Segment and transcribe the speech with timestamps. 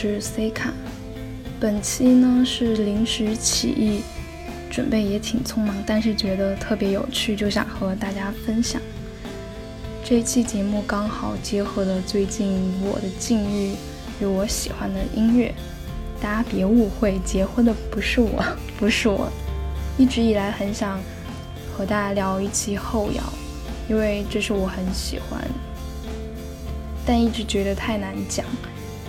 [0.00, 0.72] 是 C 卡。
[1.58, 4.02] 本期呢是临时起意，
[4.70, 8.80] 准备也挺匆忙，但是觉得特别有趣，就想和大家分享。
[10.04, 13.74] 这一期节目刚好结合了最近我的境遇
[14.20, 15.52] 与我喜欢的音乐。
[16.20, 18.44] 大家别误会，结婚的不是我，
[18.78, 19.28] 不是我。
[19.98, 21.00] 一直以来很想
[21.76, 23.22] 和大家聊一期后摇，
[23.88, 25.44] 因为这是我很喜欢。
[27.04, 28.46] 但一直觉得太难讲，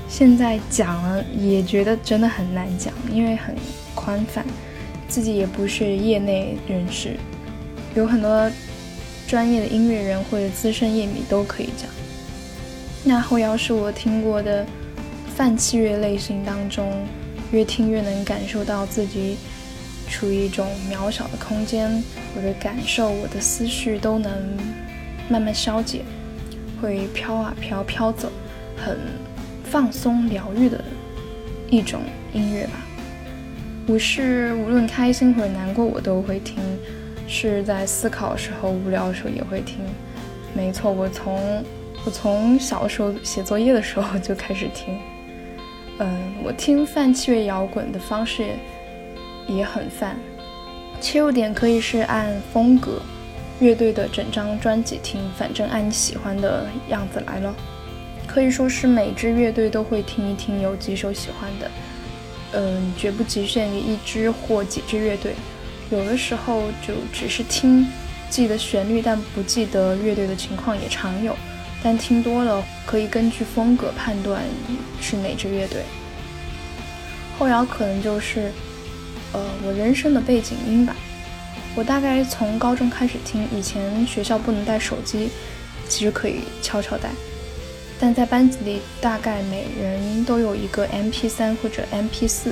[0.09, 3.55] 现在讲了也觉得真的很难讲，因为很
[3.93, 4.43] 宽泛，
[5.07, 7.15] 自己也不是业内人士，
[7.95, 8.51] 有很多
[9.27, 11.87] 专业的音乐人或者资深乐迷都可以讲。
[13.03, 14.65] 那后摇是我听过的
[15.35, 16.91] 泛器乐类型当中，
[17.51, 19.37] 越听越能感受到自己
[20.09, 22.03] 处于一种渺小的空间，
[22.35, 24.31] 我的感受、我的思绪都能
[25.29, 26.01] 慢慢消解。
[26.81, 28.31] 会飘啊飘，飘走，
[28.75, 28.97] 很
[29.71, 30.83] 放松疗愈的
[31.69, 32.01] 一种
[32.33, 32.73] 音乐吧。
[33.85, 36.57] 我是无论开心或者难过，我都会听；
[37.27, 39.77] 是在思考的时候、无聊的时候也会听。
[40.55, 41.63] 没错，我从
[42.03, 44.97] 我从小时候写作业的时候就开始听。
[45.99, 48.53] 嗯，我听泛器乐摇滚的方式
[49.47, 50.17] 也很泛，
[50.99, 53.01] 切入点可以是按风格。
[53.59, 57.53] 乐队的整张专辑听，反正按你喜欢的样子来了。
[58.31, 61.71] 可以说是每支乐队都会听一听，有几首喜欢的。
[62.51, 65.33] 嗯，绝不局限于一支或几支乐队。
[65.89, 67.87] 有的时候就只是听，
[68.29, 71.35] 记得旋律但不记得乐队的情况也常有。
[71.81, 74.43] 但听多了，可以根据风格判断
[75.01, 75.81] 是哪支乐队。
[77.39, 78.51] 后摇可能就是，
[79.33, 80.95] 呃，我人生的背景音吧。
[81.75, 85.29] 我大概从高中开始听，以前学校不能带手机，
[85.87, 87.09] 其实可以悄悄带，
[87.99, 92.51] 但在班级里大概每人都有一个 MP3 或者 MP4，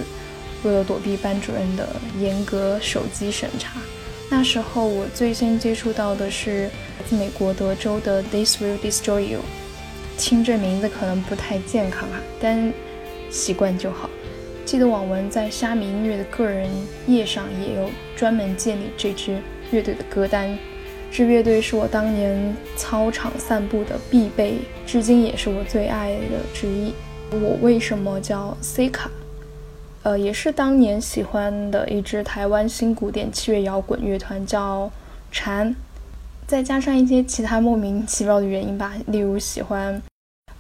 [0.64, 1.88] 为了躲避班主任的
[2.20, 3.80] 严格手机审查。
[4.30, 6.70] 那时候我最先接触到的是
[7.10, 9.40] 自美国德州的 This Will Destroy You，
[10.18, 12.74] 听这名字可能不太健康啊，但
[13.30, 14.10] 习惯就好。
[14.66, 16.70] 记得网文在虾米音乐的个人
[17.08, 19.42] 页上也有专门建立这支
[19.72, 20.60] 乐队的歌单。
[21.12, 26.94] 这乐队是我当年操场散步的必备，至今也是我最爱的之一。
[27.32, 29.10] 我为什么叫 C 卡？
[30.04, 34.92] 呃，也是当年喜欢的一支台湾新古典器乐摇滚乐团，叫
[35.32, 35.76] 蝉。
[36.46, 40.02] 再加上一些其他莫名其妙的原因吧，例如喜欢，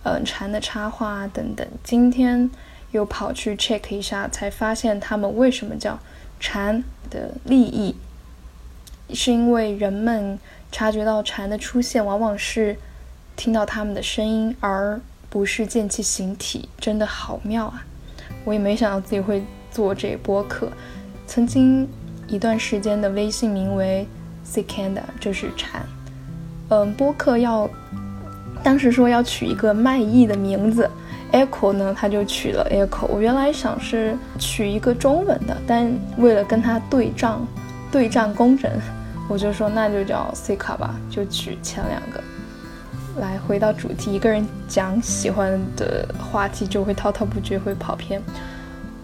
[0.03, 1.67] 嗯，蝉的插画等等。
[1.83, 2.49] 今天。
[2.91, 5.99] 又跑去 check 一下，才发现他们为什么叫
[6.39, 7.93] 蝉的利益，
[9.13, 10.37] 是因为人们
[10.71, 12.75] 察觉到蝉的出现，往往是
[13.35, 17.85] 听到它们的声音，而不是见其形体，真的好妙啊！
[18.43, 20.69] 我也没想到自己会做这播客。
[21.25, 21.87] 曾经
[22.27, 24.07] 一段时间的微信名为
[24.45, 25.85] Cicada，就是蝉。
[26.69, 27.69] 嗯，播客要
[28.63, 30.89] 当时说要取一个卖艺的名字。
[31.33, 33.05] Echo 呢，他就取了 Echo。
[33.07, 37.45] 我原来想是取一个中文的，但为了跟他对仗，
[37.91, 38.71] 对仗工整，
[39.27, 42.23] 我就说那就叫 C 卡吧，就取前两个。
[43.19, 48.21] 来回到主题，一个人讲喜欢的话题就会滔滔不绝，会跑偏。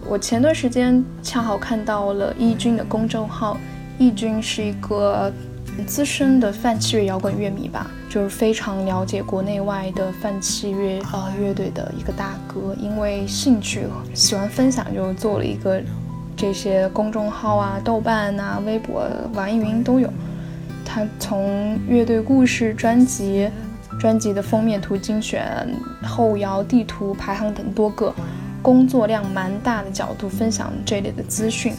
[0.06, 3.56] 我前段时间恰好看到了易军的公众号，
[3.98, 5.32] 易军是一个。
[5.88, 12.72] 资深的泛器乐摇滚乐迷吧，就是非常了解国内外的泛器乐呃乐队的一个大哥。
[12.78, 15.82] 因为兴趣喜欢分享，就做了一个
[16.36, 20.12] 这些公众号啊、豆瓣啊、微博、网易云都有。
[20.84, 23.48] 他从乐队故事、专辑、
[23.98, 25.68] 专辑的封面图精选、
[26.02, 28.14] 后摇地图排行等多个
[28.60, 31.74] 工作量蛮大的角度分享这类的资讯，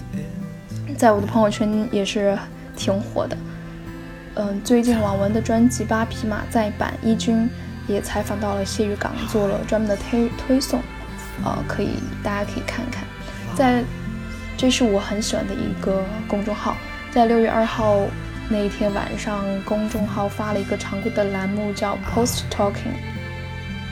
[0.97, 2.37] 在我的朋友圈也是
[2.75, 3.37] 挺火的。
[4.35, 7.49] 嗯，最近网文的专辑《八匹马》再版，一军
[7.87, 10.81] 也采访到了谢玉港，做了专门的推推送，
[11.43, 11.91] 呃，可以
[12.21, 13.05] 大家可以看看。
[13.55, 13.81] 在，
[14.57, 16.77] 这是我很喜欢的一个公众号，
[17.11, 17.97] 在六月二号
[18.49, 22.95] 那一天晚上，公众号发了一个常规的栏目，叫 Post Talking，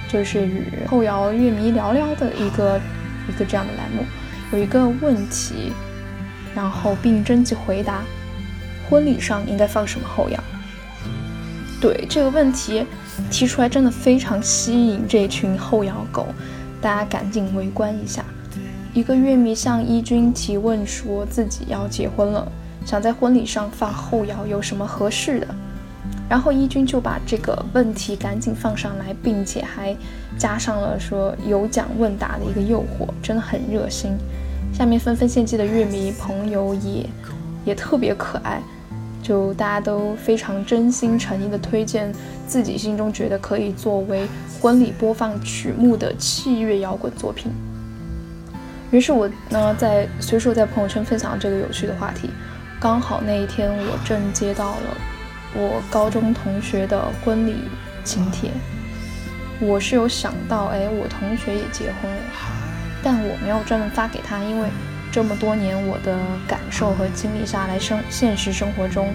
[0.07, 2.79] 就是与后摇乐迷聊聊的一个
[3.27, 4.05] 一个这样的栏目。
[4.51, 5.73] 有一个问题，
[6.55, 8.01] 然后并征集回答。
[8.89, 10.43] 婚礼上应该放什么后摇？
[11.81, 12.85] 对这个问题
[13.31, 16.27] 提出来，真的非常吸引这群后摇狗，
[16.79, 18.23] 大家赶紧围观一下。
[18.93, 22.47] 一个乐迷向一军提问，说自己要结婚了，
[22.85, 25.47] 想在婚礼上放后摇，有什么合适的？
[26.29, 29.95] 然后一军就把这个问题赶紧放上来，并且还
[30.37, 34.11] 加上了说有奖问答的一个诱惑，真的很热心。
[34.71, 37.09] 下面纷纷献祭的乐迷朋友也
[37.65, 38.61] 也特别可爱，
[39.23, 42.13] 就大家都非常真心诚意的推荐
[42.47, 44.27] 自己心中觉得可以作为
[44.61, 47.51] 婚礼播放曲目的器乐摇滚作品。
[48.93, 52.29] 于是我呢在随手在朋友圈分享了这个有趣的话题，
[52.79, 54.95] 刚好那一天我正接到了
[55.55, 57.55] 我高中同学的婚礼
[58.03, 58.51] 请帖，
[59.59, 62.21] 我是有想到，哎，我同学也结婚了。
[63.01, 64.69] 但我没有专门发给他，因为
[65.11, 66.15] 这么多年我的
[66.47, 69.11] 感受和经历下来，生现实生活中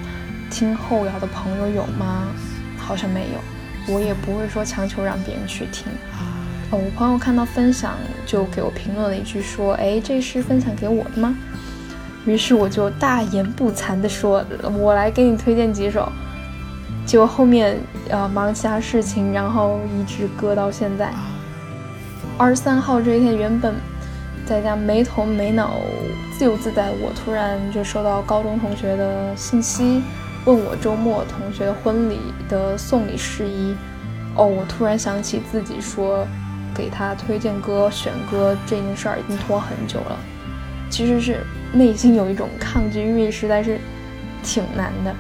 [0.51, 2.27] 听后摇的朋友有吗？
[2.77, 5.85] 好像没有，我也不会说强求让别人去听。
[6.71, 7.95] 哦，我朋友看到分享
[8.27, 11.35] 就给我评论了一句说：“哎，这是分享给我的吗？”
[12.27, 14.45] 于是我就大言不惭地说
[14.79, 16.13] ：“我来给你推荐几首。”
[17.07, 17.79] 结果后面
[18.11, 21.11] 呃忙其他事情，然后一直搁到现在。
[22.37, 23.75] 二十三号这一天，原本
[24.45, 25.73] 在家没头没脑、
[26.37, 30.03] 自由自在，我突然就收到高中同学的信息，
[30.45, 33.75] 问我周末同学婚礼的送礼事宜。
[34.37, 36.27] 哦，我突然想起自己说
[36.79, 40.17] 给他推荐歌、选歌这件事儿已经拖很久了，
[40.89, 43.81] 其实是内心有一种抗拒，因为实在是
[44.45, 45.13] 挺难的。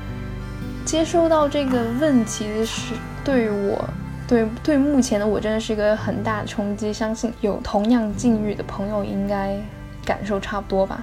[0.84, 2.94] 接收到这个问题的是
[3.25, 3.84] 对我。
[4.28, 6.93] 对对，目前的我真的是一个很大的冲击。
[6.93, 9.58] 相信有同样境遇的朋友应该
[10.05, 11.02] 感受差不多吧。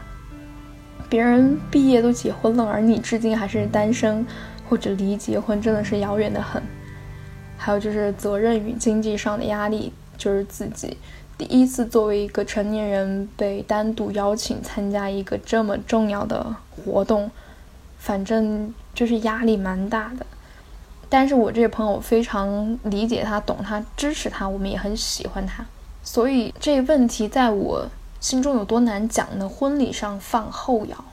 [1.10, 4.26] 别人毕业都结婚了，而你至今还是单身
[4.70, 6.62] 或者离结婚真的是遥远的很。
[7.58, 10.98] 还有就是责任与经济上的压力，就是自己
[11.38, 17.30] 第一次作为一个成年人被单独邀请参加一个这么重要的活动，
[18.00, 20.26] 反正就是压力蛮大的。
[21.08, 25.64] 但是我这个朋友非常理解他，懂他，支持他，我们也很喜欢他。
[26.04, 27.88] 所以这问题在我
[28.20, 29.48] 心中有多难讲呢？
[29.48, 31.06] 婚礼上放后摇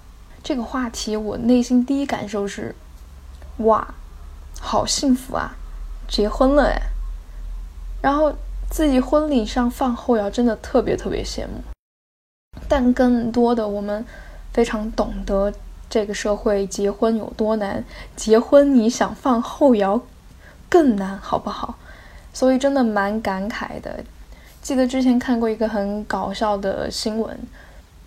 [0.43, 2.75] 这个话题，我内心第一感受是：
[3.59, 3.95] 哇，
[4.61, 5.55] 好幸福啊，
[6.09, 6.83] 结婚了哎！
[8.01, 8.35] 然后
[8.73, 11.63] 自己婚礼上放后摇，真的特别特别羡慕。
[12.67, 14.03] 但更多的，我们
[14.51, 15.53] 非常懂得。
[15.91, 17.85] 这个社会结婚有多难？
[18.17, 20.01] 结婚你想放后摇
[20.71, 21.75] 更难，好不好？
[22.33, 24.03] 所以真的蛮感慨的。
[24.63, 27.39] 记得之前看过一个很搞笑的新闻，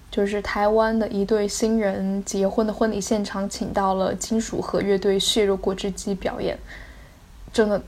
[0.10, 6.58] 就是台湾的一对新人结婚的婚礼现场，请到了金属核乐队血肉果汁机表演，
[7.54, 7.80] 真的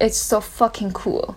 [0.00, 1.34] ，it's so fucking cool。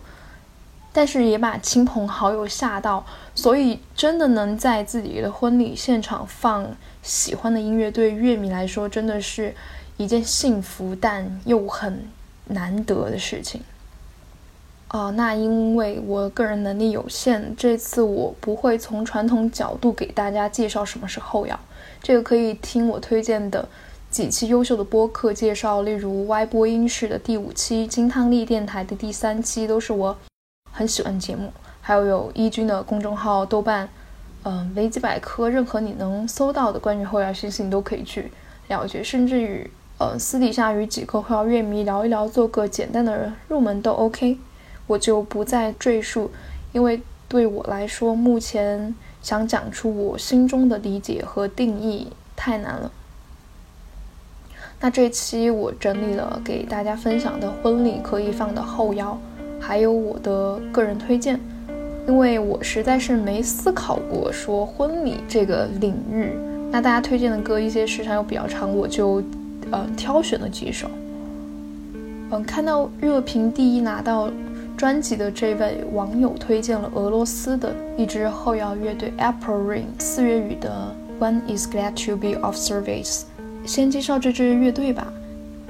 [0.92, 3.06] 但是也把亲朋好友吓到，
[3.36, 6.76] 所以真的能在自己的婚礼现场放。
[7.04, 9.56] 喜欢的音乐对乐迷来说真的是
[9.96, 12.06] 一件幸福但又很
[12.48, 13.62] 难得的事情。
[14.90, 21.58] 哦，那因为我个人能力有限，这次我不会从传统角度给大家介绍什么是后摇，
[22.02, 23.68] 这个可以听我推荐的
[24.10, 30.18] 几期优秀的播客介绍，例如 Y 播音室的第五期、金汤力电台的第三期，都是我
[30.78, 33.90] 很喜欢节目，还有有一军的公众号、豆瓣。
[34.44, 38.32] 嗯，维基百科，任何你能搜到的关于后摇信息，你都可以去
[38.68, 39.68] 了解，甚至于
[39.98, 44.38] 呃私底下与几个后摇乐迷聊一聊，做个简单的入门都 OK。
[44.86, 46.30] 我就不再赘述，
[46.72, 48.94] 因为对我来说，目前
[49.24, 52.92] 想讲出我心中的理解和定义太难了。
[54.80, 59.20] 那这期我整理了给大家分享的婚礼可以放的后摇，
[59.60, 61.40] 还有我的个人推荐。
[62.08, 66.32] 因为我实在是没思考过说婚礼这个领域，
[66.72, 69.22] 那大家推荐的歌一些时长又比较长，我就，
[69.72, 70.88] 呃，挑选了几首。
[72.32, 74.30] 嗯，看到热评第一拿到
[74.78, 83.24] 专辑的这位网友推荐了俄罗斯的一支后摇乐队 April Rain 四月雨的 One Is Glad to Be of Service。
[83.66, 85.12] 先介绍这支乐队吧。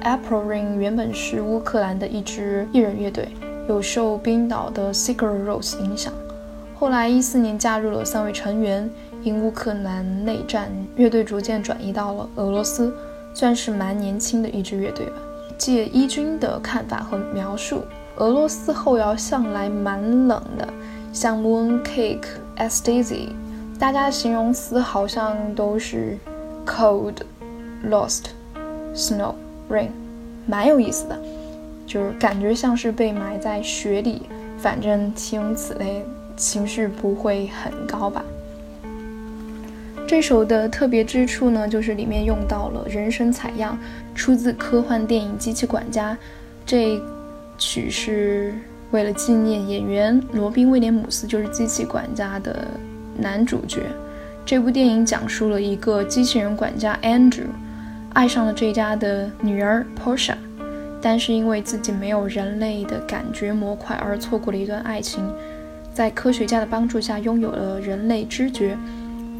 [0.02, 3.26] April Rain 原本是乌克兰的一支艺人乐队，
[3.68, 6.12] 有受冰岛的 Sigur Rós 影响。
[6.78, 8.88] 后来一四年加入了三位成员，
[9.22, 12.92] 因乌克兰内战，乐队逐渐转移到了俄罗斯，
[13.34, 15.12] 算是蛮年轻的一支乐队吧。
[15.58, 17.82] 借一军的看法和描述，
[18.16, 20.68] 俄罗斯后摇向来蛮冷的，
[21.12, 23.30] 像 Moon Cake、Ecstasy，
[23.76, 26.16] 大家的形容词好像都是
[26.64, 27.16] Cold、
[27.84, 28.26] Lost、
[28.94, 29.34] Snow、
[29.68, 29.88] Rain，
[30.46, 31.18] 蛮有意思的，
[31.88, 34.22] 就是感觉像是被埋在雪里，
[34.58, 36.04] 反正听此类。
[36.36, 38.24] 情绪不会很高吧？
[40.06, 43.76] 这首的特别之处呢，就是里面用到了人声采样，
[44.14, 46.14] 出自科幻电影《机器管家》。
[46.64, 47.02] 这
[47.58, 48.54] 曲是
[48.92, 52.68] 为了纪念演员罗宾·威廉姆斯，就是《机器管家》的
[53.16, 53.82] 男主角。
[54.46, 57.48] 这部电影讲述了一个机器人管家 Andrew
[58.12, 60.36] 爱上了这家的女儿 Portia，
[61.00, 65.24] 但是因为自己没有人类的感觉模块而错过了一段爱情。
[65.94, 68.76] 在科学家的帮助下，拥有了人类知觉。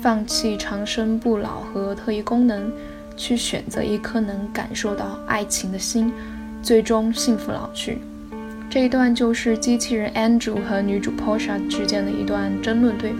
[0.01, 2.71] 放弃长生不老和特异功能，
[3.17, 6.13] 去选择一颗能感受到爱情的心，
[6.63, 7.99] 最终幸福老去。
[8.71, 13.19] 这一段就是机器人 Andrew 和女主 Portia 之间的一段争论对白。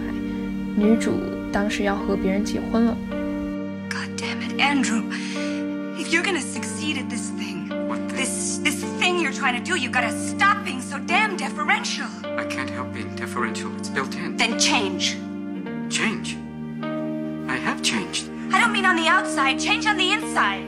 [0.77, 1.11] 女主
[1.51, 2.95] 当时要和别人结婚了。
[3.89, 5.03] God damn it, Andrew!
[5.97, 7.48] If you're gonna succeed at this thing,
[9.39, 12.07] trying to do, you gotta stop being so damn deferential.
[12.25, 13.73] I can't help being deferential.
[13.77, 14.35] It's built in.
[14.35, 15.15] Then change.
[15.89, 16.35] Change.
[17.49, 18.29] I have changed.
[18.51, 20.65] I don't mean on the outside, change on the inside.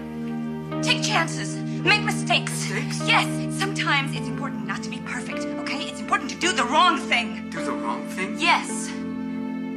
[0.81, 2.69] Take chances, make mistakes.
[2.69, 3.05] Mistakes?
[3.05, 3.27] Yes,
[3.59, 5.83] sometimes it's important not to be perfect, okay?
[5.83, 7.49] It's important to do the wrong thing.
[7.49, 8.39] Do the wrong thing?
[8.39, 8.89] Yes.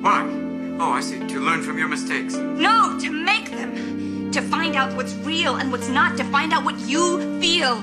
[0.05, 0.23] Why?
[0.79, 1.19] Oh, I see.
[1.19, 2.35] To learn from your mistakes.
[2.37, 4.31] No, to make them.
[4.31, 7.83] To find out what's real and what's not, to find out what you feel.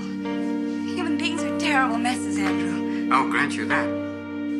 [1.62, 3.14] Human beings are terrible messes, Andrew.
[3.14, 3.88] I'll grant you that.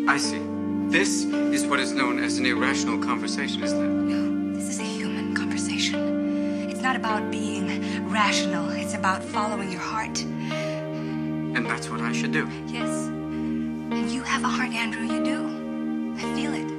[0.08, 0.42] I see.
[0.90, 3.88] This is what is known as an irrational conversation, isn't it?
[3.88, 6.70] No, this is a human conversation.
[6.70, 10.22] It's not about being rational, it's about following your heart.
[10.22, 12.48] And that's what I should do.
[12.68, 13.08] Yes.
[13.08, 16.16] And you have a heart, Andrew, you do.
[16.18, 16.70] I feel it.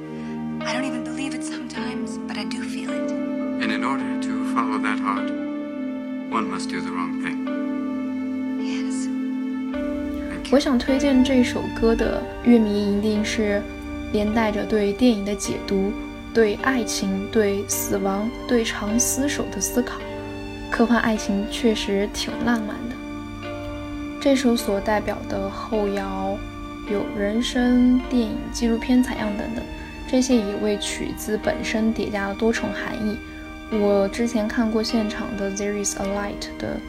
[0.63, 3.11] I don't even believe it sometimes, but I do feel it.
[3.11, 5.29] And in order to follow that heart,
[6.31, 7.42] one must do the wrong thing.
[10.53, 13.59] 我想推荐这首歌的乐迷一定是
[14.11, 15.91] 连带着对电影的解读、
[16.31, 19.99] 对爱情、对死亡、对长厮守的思考。
[20.69, 23.49] 科幻爱情确实挺浪漫的。
[24.21, 26.37] 这首所代表的后摇
[26.87, 29.63] 有人声、电影、纪录片采样等等，
[30.07, 33.17] 这些也为曲子本身叠加了多重含义。
[33.71, 36.79] 我之前看过现场的《There Is a Light》的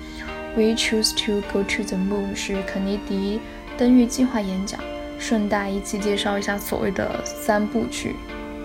[0.57, 3.41] We Choose to Go to the Moon 是肯尼迪
[3.77, 4.79] 登月计划演讲，
[5.19, 8.15] 顺带一起介绍一下所谓的三部曲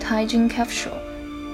[0.00, 0.90] Time Capsule》。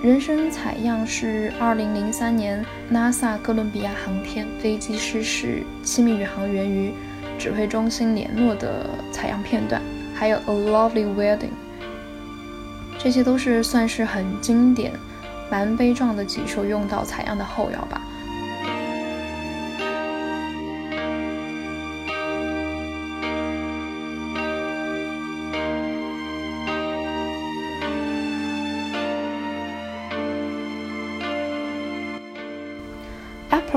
[0.02, 2.62] 人生采样是2003年
[2.92, 6.92] NASA 哥伦比亚航天飞机失事，七名宇航员与
[7.38, 9.80] 指挥中心联络的采样片段，
[10.14, 11.38] 还有《A Lovely Wedding》，
[12.98, 14.92] 这些都是算是很经典、
[15.50, 17.95] 蛮悲壮的几首用到采样的后摇吧。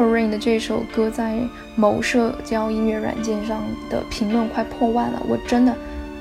[0.01, 1.39] Rain 的这首歌在
[1.75, 5.75] 某社交音乐软件上的评论快破万了，我真的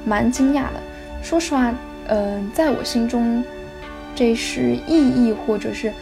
[0.04, 0.80] 蛮惊讶的。
[1.22, 1.72] 说实话，
[2.06, 3.42] 呃，在我心中，
[4.14, 5.92] 这是意义或者是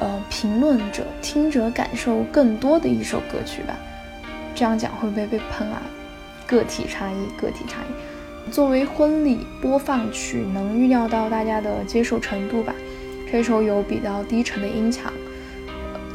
[0.00, 3.76] 呃评论者、听者感受更多的一首歌曲吧。
[4.54, 5.82] 这样讲会不会被喷啊？
[6.46, 8.50] 个体差异，个体差异。
[8.52, 12.74] 作为婚礼播放曲，能预料到大家的接受程度吧。
[13.32, 15.12] 这首有比较低沉的音墙。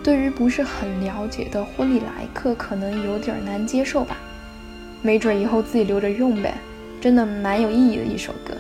[0.10, 4.18] 对于不是很了解的婚礼来客，可能有点难接受吧。
[5.04, 6.56] 没准以后自己留着用呗，
[7.00, 8.58] 真的蛮有意义的一首歌。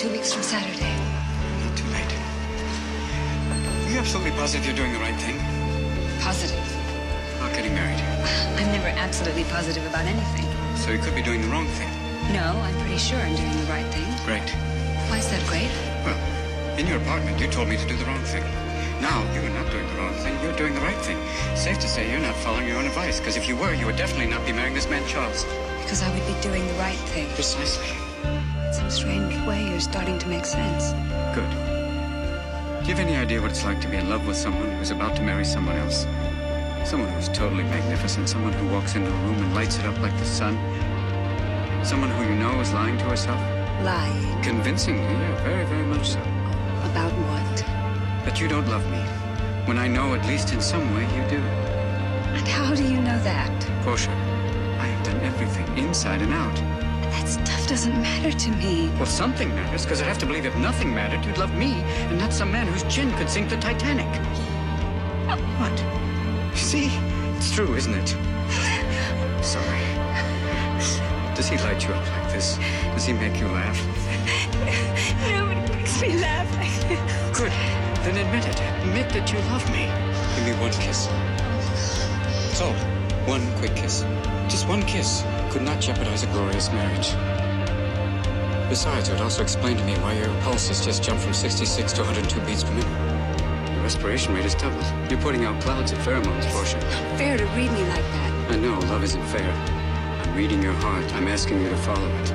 [0.00, 0.96] Two weeks from Saturday.
[1.60, 2.08] Not too late.
[3.92, 5.36] You absolutely positive you're doing the right thing?
[6.24, 6.56] Positive.
[7.36, 8.00] About getting married.
[8.56, 10.48] I'm never absolutely positive about anything.
[10.80, 11.92] So you could be doing the wrong thing.
[12.32, 14.08] No, I'm pretty sure I'm doing the right thing.
[14.24, 14.48] Great.
[15.12, 15.68] Why is that great?
[16.00, 16.16] Well,
[16.78, 18.44] in your apartment, you told me to do the wrong thing.
[19.04, 20.32] Now, you are not doing the wrong thing.
[20.40, 21.20] You're doing the right thing.
[21.54, 23.96] Safe to say you're not following your own advice, because if you were, you would
[23.96, 25.44] definitely not be marrying this man, Charles.
[25.82, 27.28] Because I would be doing the right thing.
[27.36, 28.00] Precisely.
[28.90, 30.90] Some strange way, you're starting to make sense.
[31.32, 31.48] Good.
[32.82, 34.90] Do you have any idea what it's like to be in love with someone who's
[34.90, 36.08] about to marry someone else?
[36.84, 40.16] Someone who's totally magnificent, someone who walks into a room and lights it up like
[40.18, 40.56] the sun.
[41.84, 43.38] Someone who you know is lying to herself.
[43.84, 44.42] Lying.
[44.42, 46.20] Convincingly, yeah, very, very much so.
[46.90, 47.56] About what?
[48.24, 48.98] That you don't love me.
[49.66, 51.38] When I know, at least in some way, you do.
[51.38, 53.84] And how do you know that?
[53.84, 56.56] Portia, I have done everything, inside and out.
[57.12, 58.90] That stuff doesn't matter to me.
[58.96, 61.74] Well, something matters, because I have to believe if nothing mattered, you'd love me,
[62.10, 64.08] and not some man whose chin could sink the Titanic.
[65.60, 65.78] What?
[66.58, 66.90] See?
[67.36, 68.08] It's true, isn't it?
[69.44, 69.82] Sorry.
[71.36, 72.58] Does he light you up like this?
[72.92, 73.78] Does he make you laugh?
[75.30, 76.50] Nobody makes me laugh.
[77.32, 77.52] Good.
[78.02, 78.60] Then admit it.
[78.82, 79.86] Admit that you love me.
[80.34, 81.06] Give me one kiss.
[82.48, 82.74] That's all.
[83.28, 84.02] One quick kiss.
[84.48, 87.14] Just one kiss could not jeopardize a glorious marriage.
[88.70, 91.92] Besides, it would also explain to me why your pulse has just jumped from 66
[91.92, 93.74] to 102 beats per minute.
[93.74, 94.84] Your respiration rate has doubled.
[95.10, 96.78] You're putting out clouds of pheromones, Portia.
[96.78, 98.52] Not Fair to read me like that.
[98.52, 99.50] I know, love isn't fair.
[100.22, 101.04] I'm reading your heart.
[101.14, 102.30] I'm asking you to follow it.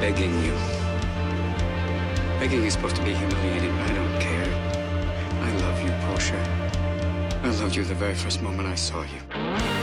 [0.00, 0.52] Begging you.
[2.38, 4.52] Begging is supposed to be humiliating, but I don't care.
[5.40, 6.38] I love you, Portia.
[7.42, 9.77] I loved you the very first moment I saw you.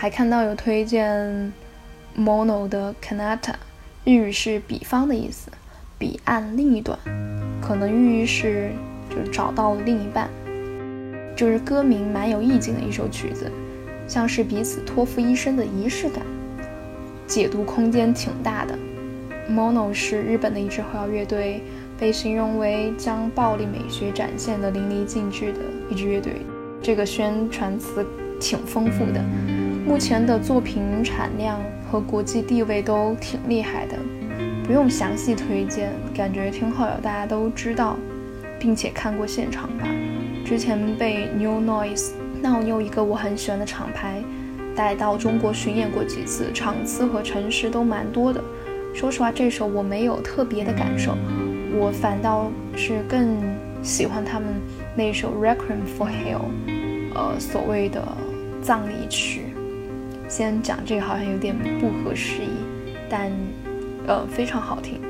[0.00, 1.52] 还看到有推荐
[2.16, 3.52] Mono 的 Kanata，
[4.02, 5.50] 日语是彼方的意思，
[5.98, 6.98] 彼岸另一端，
[7.60, 8.72] 可能寓意是
[9.10, 10.30] 就是找到了另一半。
[11.36, 13.52] 就是歌名蛮有意境的一首曲子，
[14.08, 16.24] 像是彼此托付一生的仪式感，
[17.26, 18.78] 解读空间挺大的。
[19.50, 21.62] Mono 是日本的一支后摇乐队，
[21.98, 25.58] 被形容为将暴力美学展现的淋漓尽致的
[25.90, 26.36] 一支乐队。
[26.80, 28.06] 这个宣传词
[28.40, 29.22] 挺丰富的。
[29.90, 33.96] 目前的作品产量和国际地位都挺厉害的，
[34.64, 37.96] 不用详细推荐，感觉挺好的大家都知道，
[38.60, 39.88] 并且看过现场吧。
[40.46, 44.22] 之前被 New Noise 闹妞一个我很喜欢的厂牌
[44.76, 48.40] 带到中国巡演过几次，场次和城市都蛮多的。
[48.94, 51.16] 说实话，这首我没有特别的感受，
[51.76, 53.36] 我反倒是更
[53.82, 54.50] 喜欢他们
[54.94, 56.44] 那首 Requiem for Hell，
[57.12, 58.00] 呃，所谓的
[58.62, 59.46] 葬礼曲。
[60.30, 63.32] 先讲这个好像有点不合时宜，但
[64.06, 65.00] 呃非常好听。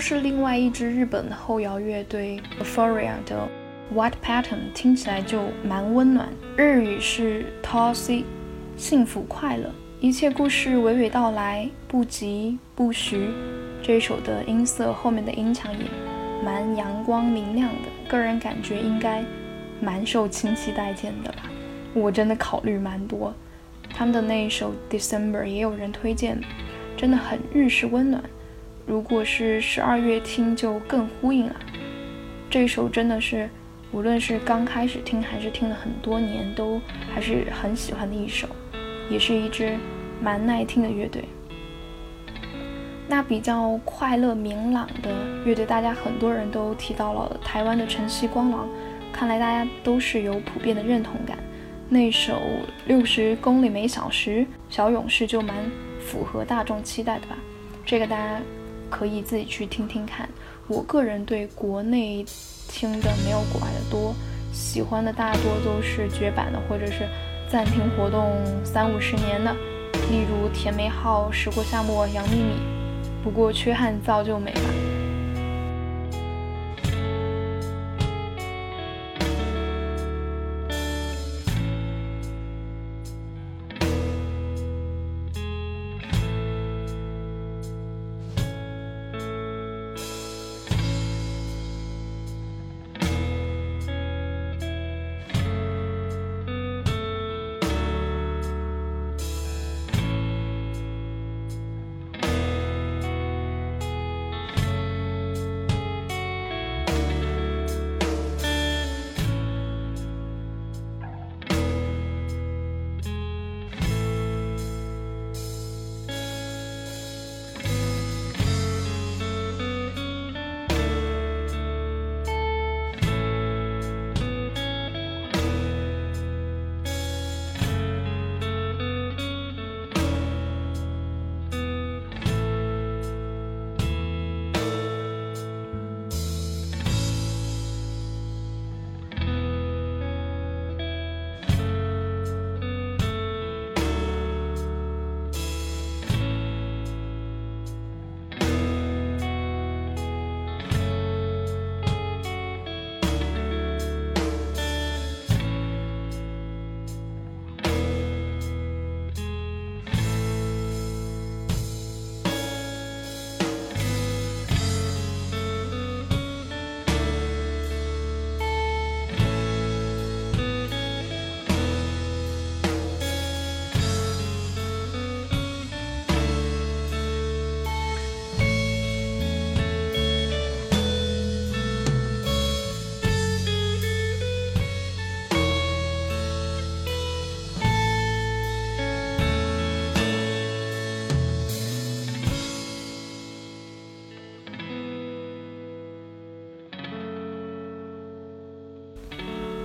[0.00, 3.46] 是另外一支日本后摇乐队 Euphoria 的
[3.94, 8.24] White Pattern 听起来就蛮温暖，日语是 Tosi，
[8.76, 13.28] 幸福快乐，一切故事娓娓道来，不急不徐。
[13.82, 15.84] 这一首的音色后面的音墙也
[16.44, 19.22] 蛮阳光明亮的，个人感觉应该
[19.80, 21.50] 蛮受亲戚待见的吧。
[21.92, 23.34] 我真的考虑蛮多，
[23.92, 26.40] 他们的那一首 December 也有人推荐，
[26.96, 28.22] 真的很日式温暖。
[28.90, 31.54] 如果是十二月听就更呼应了。
[32.50, 33.48] 这首真的是。
[33.92, 36.80] 无论是刚开始听还是听了很多年，都
[37.12, 38.48] 还是很喜欢的一首，
[39.08, 39.76] 也是一支
[40.20, 41.24] 蛮耐听的乐队。
[43.08, 45.10] 那比较快乐明朗的
[45.44, 48.68] 乐队，大家很多人都提到了台湾的晨曦光廊，
[49.12, 51.38] 看来大家都是有普遍的认同感。
[51.88, 52.40] 那首
[52.86, 55.56] 六十公里每小时小勇士就蛮
[56.00, 57.36] 符合大众期待的吧？
[57.84, 58.40] 这个大家
[58.90, 60.28] 可以自己去听听看。
[60.66, 62.26] 我个人对国内。
[62.72, 64.14] 听的没有国外的多，
[64.52, 67.08] 喜欢的大多都是绝版的，或者是
[67.50, 69.52] 暂停活动三五十年的，
[70.08, 72.54] 例如甜梅号、时过夏末、杨幂幂。
[73.24, 74.60] 不过缺憾造就美吧。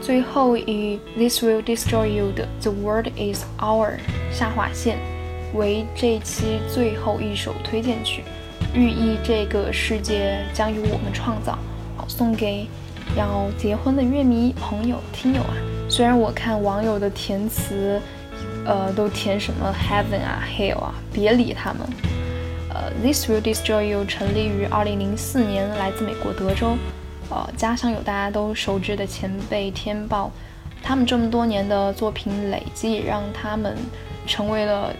[0.05, 3.93] 最后以 This Will Destroy You 的 The World Is Our
[4.31, 4.99] 下划线
[5.55, 8.23] 为这期最后一首推荐曲，
[8.75, 11.57] 寓意这个世界将由我们创造，
[11.97, 12.67] 好送给
[13.17, 15.57] 要结婚的乐迷朋友听友啊。
[15.89, 17.99] 虽然我看网友的填词，
[18.63, 21.81] 呃，都填什么 Heaven 啊 Hell 啊，别理他们。
[22.69, 26.77] 呃，This Will Destroy You 成立于2004年，来自美国德州。
[27.29, 30.31] 呃，加上有大家都熟知的前辈天豹，
[30.83, 33.75] 他们这么多年的作品累积，也让他们
[34.27, 34.93] 成为了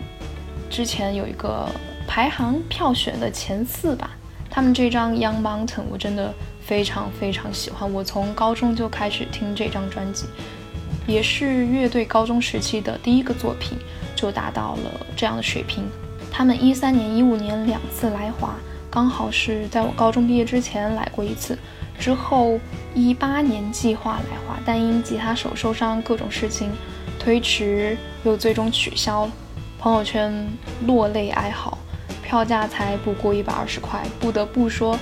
[0.70, 1.68] 之前有一个
[2.08, 4.12] 排行票选的前四吧。
[4.50, 10.26] 他们这张《Young Mountain》我真的非常非常喜欢，我从高中就开始听这张专辑，
[11.06, 13.78] 也是乐队高中时期的第一个作品，
[14.16, 15.84] 就达到了这样的水平。
[16.32, 18.56] 他们一三年、一五年两次来华，
[18.90, 21.58] 刚好是在我高中毕业之前来过一次。
[22.00, 22.60] 之后
[22.94, 26.72] 一八年计划来华，但因吉他手受伤各种事情
[27.20, 29.32] 推迟，又最终取消了。
[29.80, 30.48] 朋友圈
[30.86, 31.78] 落泪哀嚎，
[32.24, 34.04] 票价才不过一百二十块。
[34.20, 34.98] 不得不说，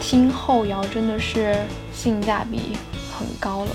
[0.00, 1.56] 听后摇真的是
[1.92, 2.76] 性价比
[3.16, 3.70] 很高了，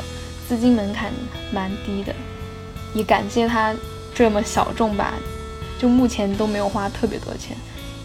[0.47, 1.11] 资金门槛
[1.53, 2.13] 蛮低的。
[2.93, 3.73] 也感谢他
[4.13, 5.13] 这么小众吧，
[5.77, 7.55] 就目前都没有花特别多钱。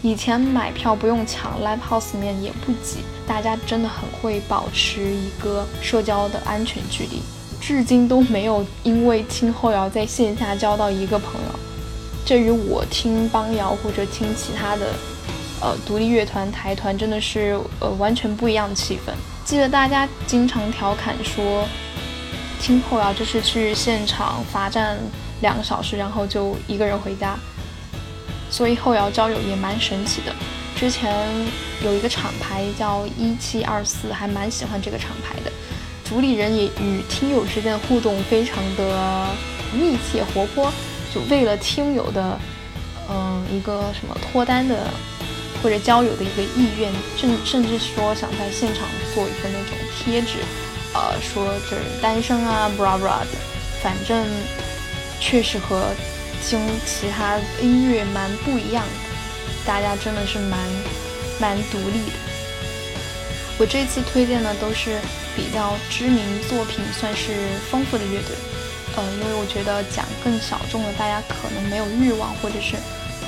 [0.05, 7.23] 以前买票不用抢，live house 面也不挤，大家真的很会保持一个社交的安全距离，
[7.59, 11.59] 至今都没有因为听后摇在线下交到一个朋友。
[12.23, 14.93] 这与我听邦摇或者听其他的，
[15.59, 19.11] 呃独立乐团、台团真的是呃完全不一样的气氛。
[19.43, 21.67] 记得大家经常调侃说，
[22.61, 24.99] 听后摇就是去现场罚站
[25.41, 27.35] 两个小时，然后就一个人回家。
[28.55, 30.33] 所以后摇交友也蛮神奇的。
[30.77, 31.13] 之前
[31.83, 35.51] 有一个厂牌叫一七二四，还蛮喜欢这个厂牌的。
[36.05, 39.27] 主理人也与听友之间的互动非常的
[39.73, 40.71] 密切活泼，
[41.13, 42.39] 就为了听友的，
[43.09, 44.87] 嗯，一个什么脱单的
[45.61, 50.37] 或者交友的一个意愿，甚甚至说想在现场做一个那种贴纸，
[50.93, 53.35] 呃，说就是单身啊，bra bra 的，
[53.83, 54.25] 反正
[55.19, 55.87] 确实和
[56.47, 59.15] 听其他音乐蛮不一样的，
[59.65, 60.59] 大家真的是蛮
[61.41, 62.17] 蛮独立的。
[63.57, 64.99] 我这次推荐的都是。
[65.37, 67.33] 比较知名作品算是
[67.69, 68.37] 丰富的乐队，
[68.95, 72.77] 呃，因为我觉得讲更小众的，大家可能没有欲望或者是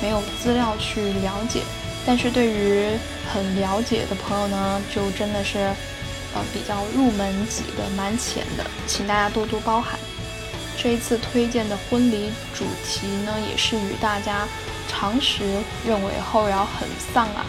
[0.00, 1.60] 没有资料去了解，
[2.06, 2.96] 但是对于
[3.30, 5.58] 很了解的朋友呢，就真的是
[6.32, 10.00] 呃比较入门级的，蛮浅的，请大家多多包涵。
[10.80, 14.46] 这一次推荐的婚礼主题呢，也是与大家
[14.88, 15.42] 常识
[15.84, 17.44] 认为后摇很丧啊，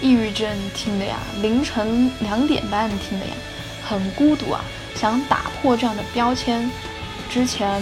[0.00, 3.32] 抑郁症听的呀，凌晨两点半听的呀。
[3.84, 4.64] 很孤独啊，
[4.96, 6.68] 想打破这样的标签。
[7.30, 7.80] 之前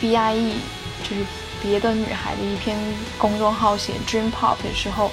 [0.00, 0.54] ，B I E
[1.02, 1.24] 就是
[1.62, 2.78] 别的女孩的一篇
[3.18, 5.10] 公众号写 Dream Pop 的时候，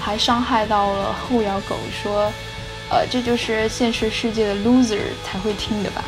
[0.00, 2.30] 还伤害到了后摇狗，说，
[2.90, 6.04] 呃，这就是现实世界的 loser 才会听的吧。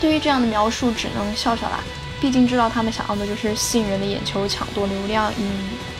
[0.00, 1.80] 对于这样的描述，只能笑笑啦。
[2.20, 5.46] 毕竟知道他们想要的就是吸引人的眼球，抢夺流量，引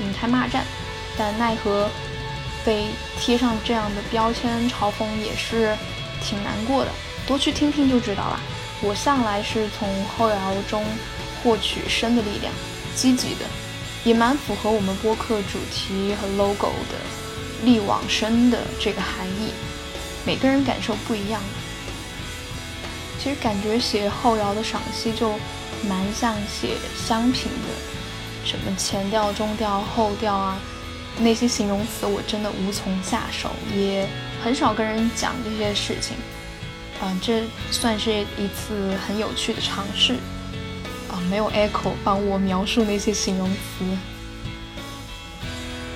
[0.01, 0.65] 引开骂战。
[1.17, 1.89] 但奈何
[2.65, 2.87] 被
[3.19, 5.77] 贴上这样的标签，嘲讽也是。
[6.27, 6.91] 挺难过的，
[7.27, 8.41] 多去听听就知道了。
[8.81, 10.37] 我向来是从后摇
[10.71, 10.83] 中
[11.43, 12.51] 获取生的力量，
[12.97, 13.45] 积极的，
[14.05, 16.97] 也蛮符合我们播客主题和 logo 的
[17.63, 19.53] 力往生的这个含义。
[20.25, 21.43] 每个人感受不一样。
[23.25, 25.31] 其实感觉写后摇的赏析就
[25.89, 30.61] 蛮像写香品的，什么前调、中调、后调啊，
[31.17, 34.07] 那些形容词我真的无从下手，也。
[34.43, 36.19] 很少跟人讲这些事情，
[37.01, 40.17] 啊，这算是一次很有趣的尝试，
[41.09, 43.87] 啊，没有 Echo 帮我描述那些形容词。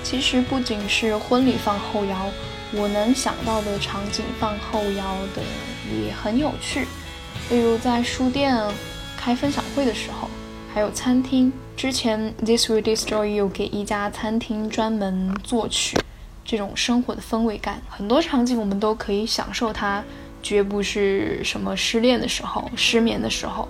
[0.03, 2.31] 其实不仅是婚礼放后摇，
[2.71, 5.43] 我能想到的场景放后摇的
[6.03, 6.87] 也很有趣，
[7.49, 8.55] 例如在书店
[9.17, 10.29] 开分享会的时候，
[10.71, 11.51] 还有餐厅。
[11.75, 15.97] 之前 This Will Destroy You 给一家餐厅专门作曲。
[16.45, 20.03] 这种生活的氛围感，很多场景我们都可以享受它，
[20.43, 23.67] 绝不是什么失恋的时候、失眠的时候、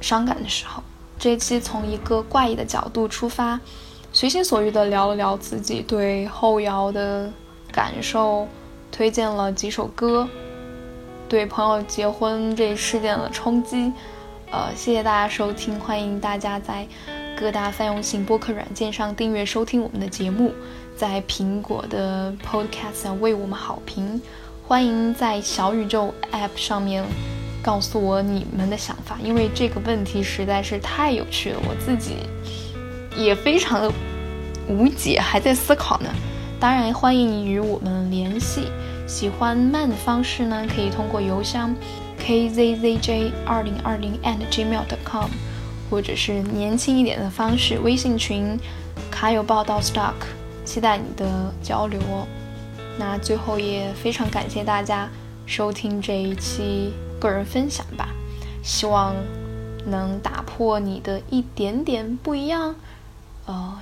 [0.00, 0.80] 伤感的时候。
[1.18, 3.58] 这一期从一个怪异的角度出发，
[4.12, 7.28] 随心所欲地聊了聊自己对后摇的
[7.72, 8.46] 感受，
[8.92, 10.28] 推荐了几首歌，
[11.28, 13.92] 对朋友结婚这一事件的冲击。
[14.50, 16.86] 呃，谢谢大家收听，欢迎大家在
[17.36, 20.52] 各大泛用型播客软件上订阅收听我们的节目。
[20.96, 24.22] 在苹果的 Podcast 上为我们好评，
[24.66, 27.04] 欢迎在小宇宙 App 上面
[27.60, 32.18] 告诉我你们的想法，因为这个问题实在是太有趣了，我自己
[33.16, 33.92] 也非常的
[34.68, 36.08] 无解，还在思考呢。
[36.58, 38.68] 当然，欢迎与我们联系。
[39.06, 41.74] 喜欢慢的方式呢，可以通过邮箱
[42.18, 45.30] kzzj 二零二零 and gmail.com，
[45.88, 48.58] 或者是年轻一点的方式，微信群
[49.10, 50.14] 卡友报道 stock。
[50.64, 52.26] 期待你的交流哦。
[52.98, 55.08] 那最后也非常感谢大家
[55.46, 58.08] 收听这一期个人分享吧，
[58.64, 59.14] 希望
[59.86, 62.74] 能打破你的一点点不一样。
[63.44, 63.78] 呃，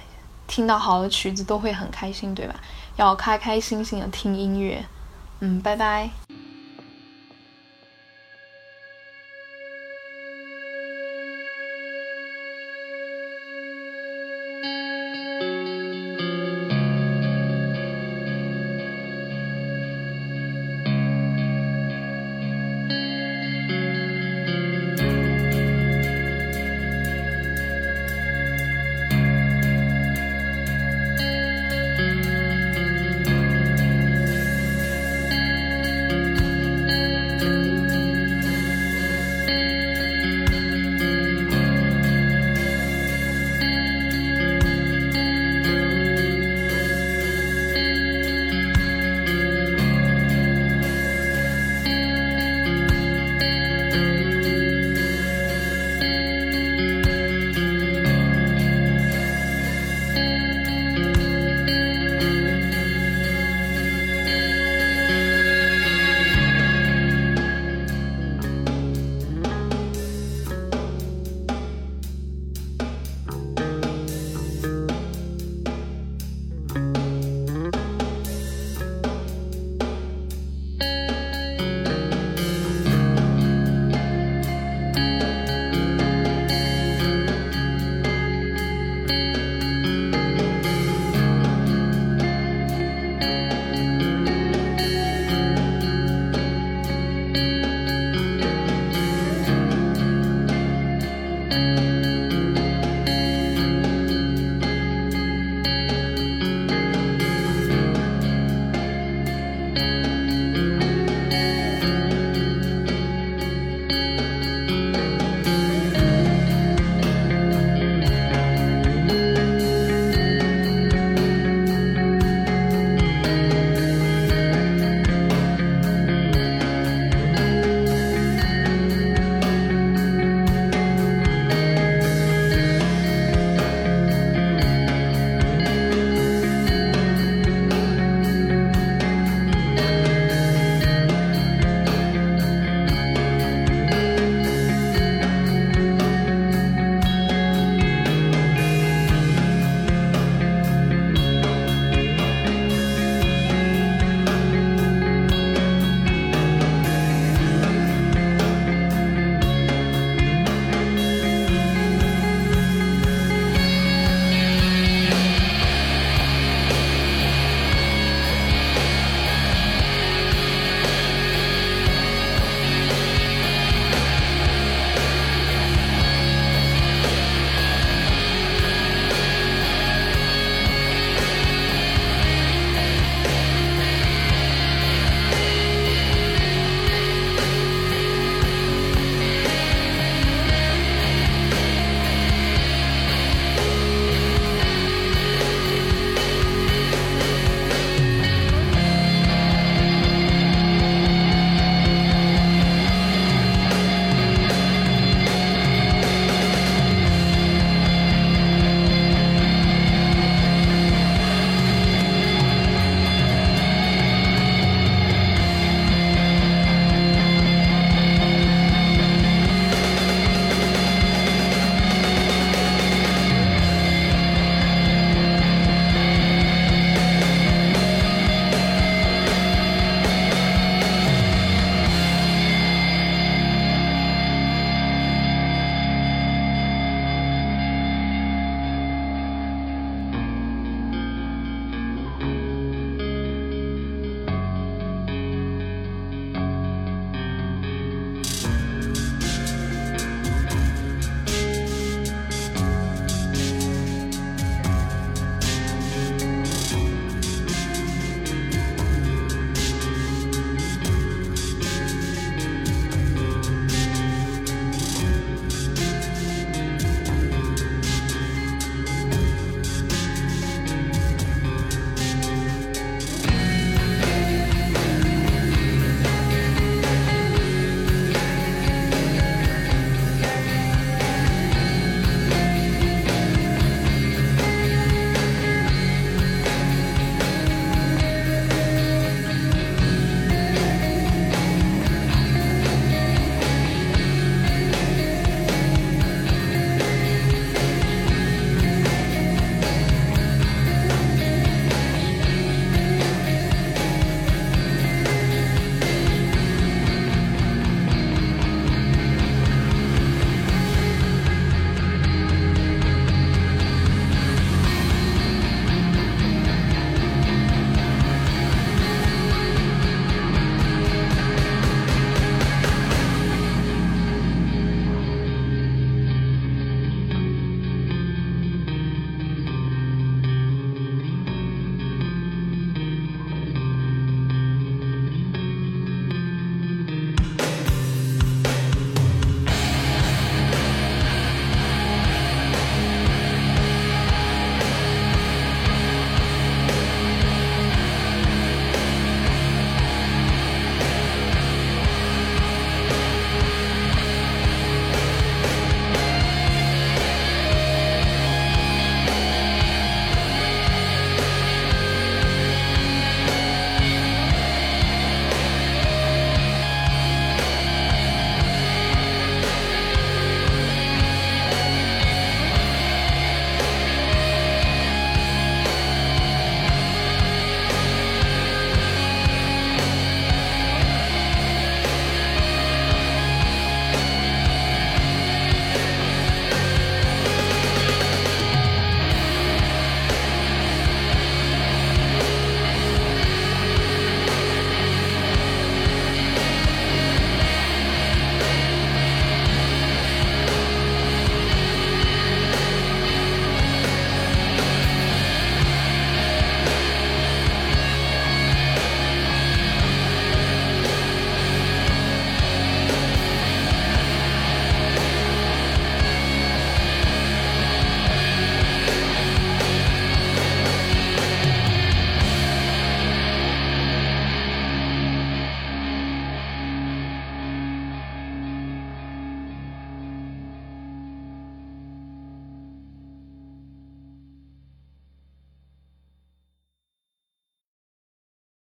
[0.47, 2.55] 听到好的曲子都会很开心，对吧？
[2.97, 4.85] 要开开心心的听音乐。
[5.45, 6.24] 嗯，拜拜。